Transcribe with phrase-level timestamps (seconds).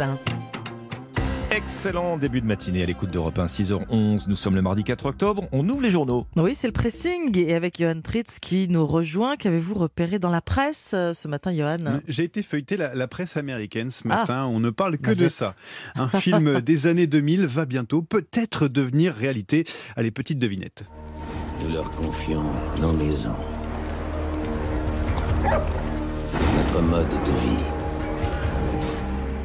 [0.00, 0.18] Europe
[1.50, 1.54] 1.
[1.54, 4.28] Excellent début de matinée à l'écoute d'Europe 1, 6h11.
[4.28, 5.44] Nous sommes le mardi 4 octobre.
[5.52, 6.26] On ouvre les journaux.
[6.36, 9.36] Oui, c'est le pressing et avec Johan Tritz qui nous rejoint.
[9.36, 12.00] Qu'avez-vous repéré dans la presse euh, ce matin, Johan?
[12.08, 14.20] J'ai été feuilleter la, la, presse américaine ce Ah.
[14.20, 14.44] matin.
[14.46, 15.54] On ne parle que de ça.
[15.96, 19.64] Un film des années 2000 va bientôt peut-être devenir réalité.
[19.96, 20.84] Allez, petite devinette.
[21.62, 22.44] Nous leur confions
[22.80, 23.36] nos maisons.
[26.56, 27.79] Notre mode de vie.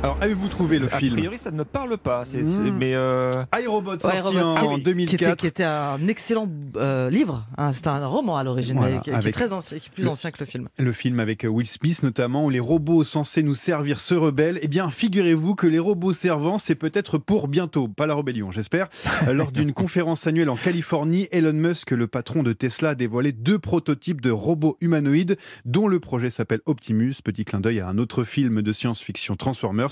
[0.05, 2.25] Alors, avez-vous trouvé le a film priori, ça ne me parle pas.
[2.25, 2.45] c'est- Mmh.
[2.45, 5.35] c'est- Mais euh, iRobot Ouais, sorti en, ah oui, en qui était, 2004.
[5.37, 7.45] qui était un excellent euh, livre.
[7.57, 9.93] hein, C'était un roman à l'origine, Voilà, mais qui, qui est très ancien, qui est
[9.93, 10.67] plus le- ancien que le film.
[10.77, 14.59] Le film avec Will Smith notamment, où les robots censés nous servir se rebellent.
[14.61, 18.89] Eh bien, figurez-vous que les robots servants, c'est peut-être pour bientôt, pas la rébellion, j'espère.
[19.31, 23.57] Lors d'une conférence annuelle en Californie, Elon Musk, le patron de Tesla, a dévoilé deux
[23.59, 27.15] prototypes de robots humanoïdes, dont le projet s'appelle Optimus.
[27.23, 29.91] Petit clin d'œil à un autre film de science-fiction Transformers.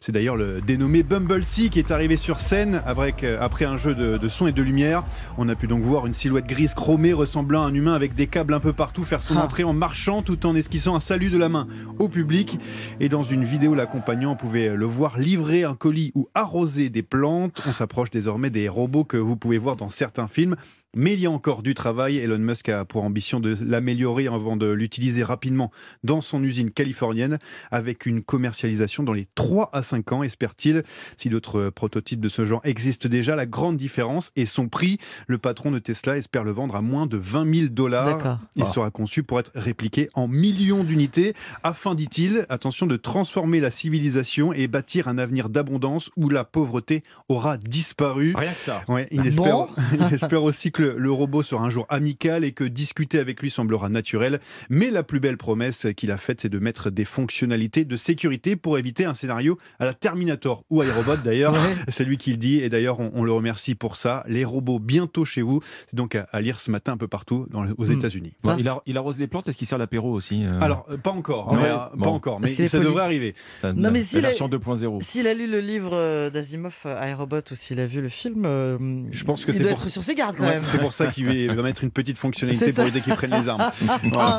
[0.00, 3.94] C'est d'ailleurs le dénommé Bumblebee qui est arrivé sur scène avec, euh, après un jeu
[3.94, 5.02] de, de son et de lumière.
[5.38, 8.26] On a pu donc voir une silhouette grise chromée ressemblant à un humain avec des
[8.26, 9.44] câbles un peu partout faire son Ah.
[9.44, 11.66] entrée en marchant tout en esquissant un salut de la main
[11.98, 12.58] au public.
[13.00, 17.02] Et dans une vidéo l'accompagnant, on pouvait le voir livrer un colis ou arroser des
[17.02, 17.62] plantes.
[17.66, 20.56] On s'approche désormais des robots que vous pouvez voir dans certains films.
[20.94, 22.18] Mais il y a encore du travail.
[22.18, 25.70] Elon Musk a pour ambition de l'améliorer avant de l'utiliser rapidement
[26.04, 27.38] dans son usine californienne
[27.70, 30.82] avec une commercialisation dans les 3 à 5 ans, espère-t-il.
[31.16, 34.98] Si d'autres prototypes de ce genre existent déjà, la grande différence est son prix.
[35.28, 38.40] Le patron de Tesla espère le vendre à moins de 20 000 dollars.
[38.56, 43.70] Il sera conçu pour être répliqué en millions d'unités afin, dit-il, attention, de transformer la
[43.70, 48.34] civilisation et bâtir un avenir d'abondance où la pauvreté aura disparu.
[48.36, 48.82] rien que ça.
[48.88, 49.68] Ouais, il, espère, bon
[50.08, 53.40] il espère aussi que le, le robot sera un jour amical et que discuter avec
[53.40, 54.40] lui semblera naturel.
[54.70, 58.56] Mais la plus belle promesse qu'il a faite, c'est de mettre des fonctionnalités de sécurité
[58.56, 61.52] pour éviter un scénario à la Terminator ou iRobot d'ailleurs.
[61.54, 61.58] Ouais.
[61.88, 64.24] C'est lui qui le dit et d'ailleurs on, on le remercie pour ça.
[64.28, 65.60] Les robots bientôt chez vous.
[65.88, 67.92] C'est donc à, à lire ce matin un peu partout dans aux Hmm.
[67.92, 68.32] États-unis.
[68.42, 69.48] Bon, il, il arrose les plantes.
[69.48, 72.04] Est-ce qu'il sert l'apéro aussi euh, Alors euh, pas encore, Ouais, mais, euh, bon.
[72.04, 72.88] pas encore, mais ça poli?
[72.88, 73.34] devrait arriver.
[73.62, 75.00] la- Non, mais la s'il a- version 2.0.
[75.02, 78.78] S'il a lu le livre d'Asimov, iRobot, ou s'il a vu le film, euh,
[79.10, 80.64] Je pense que il doit pour- être sur ses gardes quand Ouais, même.
[80.72, 83.70] C'est pour ça qu'il va mettre une petite fonctionnalité pour aider qu'ils prennent les armes.
[83.88, 84.38] Ah, Voilà.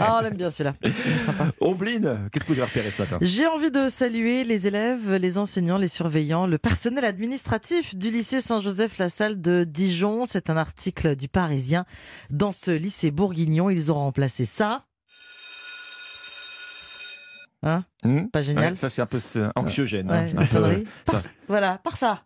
[0.00, 0.74] ah, on l'aime bien celui-là.
[1.18, 1.46] Sympa.
[1.60, 3.18] Ombline, qu'est-ce que vous avez repéré ce matin?
[3.20, 8.40] J'ai envie de saluer les élèves, les enseignants, les surveillants, le personnel administratif du lycée
[8.40, 10.24] Saint-Joseph-la-Salle de Dijon.
[10.24, 11.84] C'est un article du Parisien.
[12.30, 14.84] Dans ce lycée bourguignon, ils ont remplacé ça.
[17.62, 17.84] Hein?
[18.04, 18.26] Hmm?
[18.28, 18.70] Pas génial?
[18.70, 19.18] Ouais, Ça, c'est un peu
[19.54, 20.10] anxiogène.
[20.10, 20.24] hein.
[20.24, 20.84] Ouais, Un peu.
[21.04, 22.22] Par- Voilà, par ça.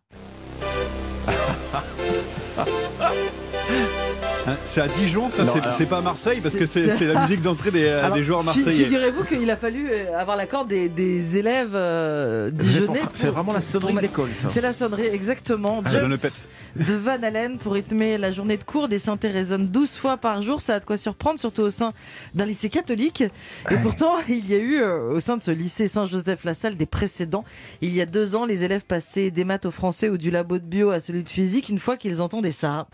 [2.56, 2.65] 啊
[3.00, 4.14] 啊
[4.65, 7.84] C'est à Dijon, ça c'est pas à Marseille parce que c'est la musique d'entrée des,
[7.84, 8.84] euh, Alors, des joueurs marseillais.
[8.84, 13.00] Figurez-vous qu'il a fallu euh, avoir l'accord des, des élèves euh, dijonnais.
[13.15, 14.49] C'est vraiment la sonnerie l'école, ça.
[14.49, 15.83] C'est la sonnerie, exactement.
[15.83, 16.49] Pet.
[16.77, 18.88] de Van Allen pour rythmer la journée de cours.
[18.88, 20.60] Des synthés résonnent 12 fois par jour.
[20.60, 21.93] Ça a de quoi surprendre, surtout au sein
[22.34, 23.22] d'un lycée catholique.
[23.71, 27.44] Et pourtant, il y a eu euh, au sein de ce lycée Saint-Joseph-la-Salle des précédents.
[27.81, 30.59] Il y a deux ans, les élèves passaient des maths au français ou du labo
[30.59, 32.87] de bio à celui de physique une fois qu'ils entendaient ça.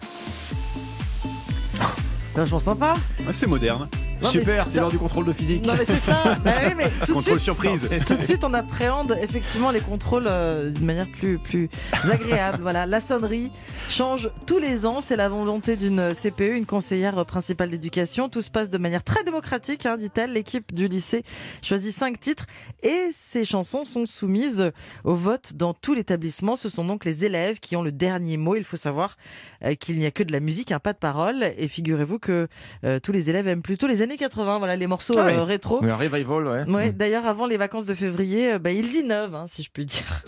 [2.35, 2.95] Vachement sympa.
[3.27, 3.89] Ah, c'est moderne.
[4.23, 5.67] Super, c'est l'heure du contrôle de physique.
[5.67, 6.37] Non mais c'est ça.
[6.45, 7.89] Bah oui, mais tout de Contrôle suite, surprise.
[8.07, 11.69] tout de suite, on appréhende effectivement les contrôles euh, d'une manière plus, plus
[12.11, 12.59] agréable.
[12.63, 13.51] voilà, la sonnerie
[13.89, 15.01] change tous les ans.
[15.01, 18.29] C'est la volonté d'une CPE, une conseillère principale d'éducation.
[18.29, 20.33] Tout se passe de manière très démocratique, hein, dit-elle.
[20.33, 21.25] L'équipe du lycée
[21.63, 22.47] choisit cinq titres
[22.83, 24.71] et ces chansons sont soumises
[25.05, 26.57] au vote dans tout l'établissement.
[26.57, 28.57] Ce sont donc les élèves qui ont le dernier mot.
[28.57, 29.17] Il faut savoir
[29.65, 31.53] euh, qu'il n'y a que de la musique, un pas de parole.
[31.59, 32.49] Et figurez-vous que
[32.85, 34.59] euh, tous les élèves aiment plutôt les années 80.
[34.59, 35.37] Voilà, les morceaux Ah ouais.
[35.37, 35.81] euh, rétro.
[35.83, 36.65] Oui, un revival, ouais.
[36.71, 39.87] Ouais, d'ailleurs, avant les vacances de février, euh, bah, ils innovent, hein, si je puis
[39.87, 40.23] dire.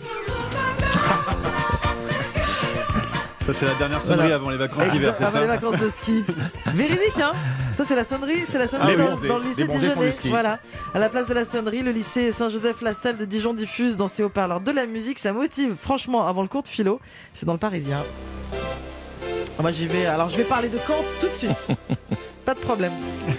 [3.45, 4.35] Ça c'est la dernière sonnerie Voilà.
[4.35, 6.23] avant les vacances d'hiver, c'est Avant les ça vacances de ski.
[6.67, 7.33] Véridique, hein
[7.73, 9.27] Ça, c'est la sonnerie, c'est la sonnerie Ah, dans, bronzés.
[9.27, 10.13] dans le lycée Dijonais.
[10.29, 10.59] Voilà.
[10.93, 14.61] À la place de la sonnerie, le lycée Saint-Joseph-la-Salle de Dijon diffuse dans ses haut-parleurs
[14.61, 15.19] de la musique.
[15.19, 17.01] Ça motive, franchement, avant le cours de philo.
[17.33, 17.97] C'est dans le Parisien.
[19.59, 20.05] Moi, j'y vais.
[20.05, 21.77] Alors, je vais parler de Kant tout de suite.
[22.45, 22.91] Pas de problème.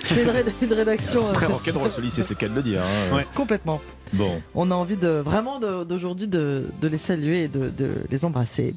[0.02, 2.54] Je fais une, ré- une rédaction euh, Très rock'n'roll ce lycée, c'est le cas de
[2.54, 2.82] le dire.
[2.82, 3.14] hein.
[3.16, 3.26] Ouais.
[3.34, 3.80] complètement.
[4.14, 4.40] Bon.
[4.54, 8.74] On a envie de vraiment d'aujourd'hui de, de les saluer et de, de les embrasser.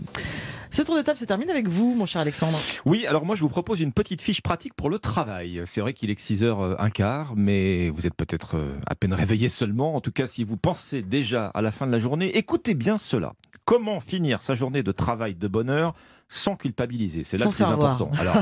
[0.70, 2.60] Ce tour de table se termine avec vous, mon cher Alexandre.
[2.86, 5.62] Oui, alors moi je vous propose une petite fiche pratique pour le travail.
[5.66, 9.14] C'est vrai qu'il est que 6h un quart, mais vous êtes peut-être euh, à peine
[9.14, 9.96] réveillé seulement.
[9.96, 12.98] En tout cas, si vous pensez déjà à la fin de la journée, écoutez bien
[12.98, 13.34] cela.
[13.64, 15.94] Comment finir sa journée de travail de bonne heure
[16.30, 17.24] sans culpabiliser.
[17.24, 18.12] C'est là Sans que c'est important.
[18.20, 18.36] Alors,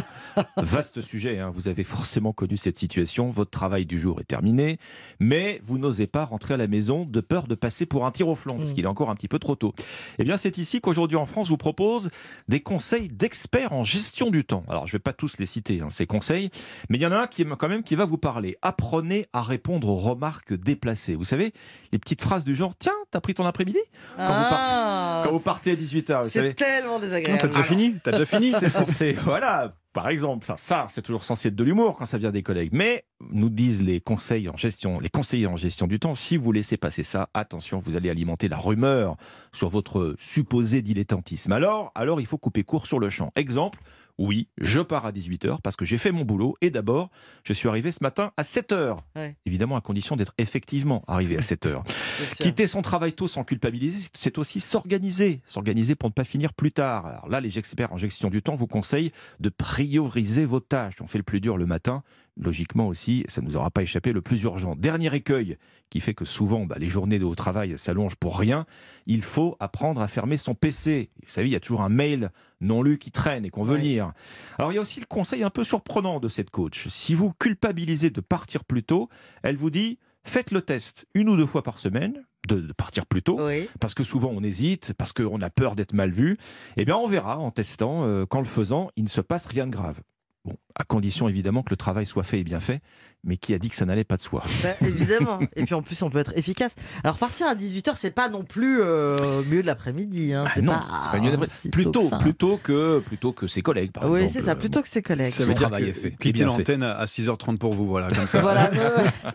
[0.58, 4.80] vaste sujet, hein, vous avez forcément connu cette situation, votre travail du jour est terminé,
[5.20, 8.28] mais vous n'osez pas rentrer à la maison de peur de passer pour un tir
[8.28, 8.74] au flanc, parce Mm.
[8.74, 9.74] qu'il est encore un petit peu trop tôt.
[10.18, 12.10] Eh bien, c'est ici qu'aujourd'hui en France, je vous propose
[12.48, 14.64] des conseils d'experts en gestion du temps.
[14.68, 16.50] Alors, je ne vais pas tous les citer, hein, ces conseils,
[16.90, 18.58] mais il y en a un qui est quand même qui va vous parler.
[18.62, 21.16] Apprenez à répondre aux remarques déplacées.
[21.16, 21.54] Vous savez,
[21.92, 23.80] les petites phrases du genre Tiens, t'as pris ton après-midi?
[24.18, 26.50] Quand vous Ah, Quand vous partez à 18h, vous savez.
[26.50, 27.40] c'est tellement désagréable.
[27.76, 29.76] Fini T'as déjà fini C'est censé, voilà.
[29.94, 32.72] Par exemple, ça, ça c'est toujours censé être de l'humour quand ça vient des collègues.
[32.74, 36.52] Mais nous disent les conseils en gestion, les conseillers en gestion du temps, si vous
[36.52, 39.16] laissez passer ça, attention, vous allez alimenter la rumeur
[39.54, 41.54] sur votre supposé dilettantisme.
[41.54, 43.32] Alors, alors il faut couper court sur le champ.
[43.36, 43.80] Exemple.
[44.18, 47.10] Oui, je pars à 18h parce que j'ai fait mon boulot et d'abord,
[47.44, 48.98] je suis arrivé ce matin à 7h.
[49.16, 49.36] Ouais.
[49.46, 51.84] Évidemment, à condition d'être effectivement arrivé à 7h.
[51.84, 51.84] Bien
[52.28, 52.38] sûr.
[52.38, 55.42] Quitter son travail tôt sans culpabiliser, c'est aussi s'organiser.
[55.46, 57.06] S'organiser pour ne pas finir plus tard.
[57.06, 60.96] Alors là, les experts en gestion du temps vous conseillent de prioriser vos tâches.
[61.02, 62.04] On fait le plus dur le matin.
[62.38, 64.76] Logiquement aussi, ça ne nous aura pas échappé, le plus urgent.
[64.76, 65.58] Dernier écueil
[65.90, 68.66] qui fait que souvent bah, les journées de travail s'allongent pour rien.
[69.06, 71.12] Il faut apprendre à fermer son PC.
[71.24, 73.76] Vous savez, il y a toujours un mail non lu qui traîne et qu'on veut
[73.76, 73.82] Ouais.
[73.82, 74.12] lire.
[74.58, 76.88] Alors il y a aussi le conseil un peu surprenant de cette coach.
[76.90, 79.08] Si vous culpabilisez de partir plus tôt,
[79.42, 83.06] elle vous dit faites le test une ou deux fois par semaine de, de partir
[83.06, 83.38] plus tôt.
[83.48, 83.70] Oui.
[83.80, 86.38] Parce que souvent on hésite, parce qu'on a peur d'être mal vu.
[86.78, 89.68] Eh bien, on verra en testant euh, qu'en le faisant, il ne se passe rien
[89.68, 90.02] de grave.
[90.46, 92.82] Bon, à condition évidemment que le travail soit fait et bien fait,
[93.24, 94.44] mais qui a dit que ça n'allait pas de soi?
[94.62, 95.40] Bah, évidemment.
[95.56, 96.76] Et puis en plus, on peut être efficace.
[97.04, 100.36] Alors partir à 18h, c'est pas non plus euh, milieu de l'après-midi.
[100.36, 100.44] Hein.
[100.48, 101.38] Ah c'est non, pas, c'est pas mieux
[101.72, 104.40] plutôt, que plutôt que plutôt que ses collègues par Oui, exemple.
[104.40, 105.34] c'est ça, plutôt que ses collègues.
[105.34, 106.58] Ça veut dire travail que est fait, quitter bien fait.
[106.58, 108.42] l'antenne à 6h30 pour vous, voilà, comme ça.
[108.42, 108.70] Voilà.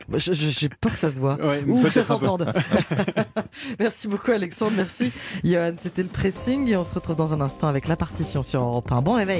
[0.09, 1.35] Bah, j'ai peur que ça se voit.
[1.45, 2.53] Ouais, Ou que ça s'entende.
[3.81, 5.11] merci beaucoup Alexandre, merci
[5.43, 5.73] Johan.
[5.81, 8.93] C'était le tracing et on se retrouve dans un instant avec la partition sur Europe
[8.93, 9.03] 1.
[9.03, 9.39] Bon réveil.